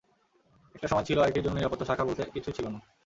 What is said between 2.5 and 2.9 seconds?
ছিল না।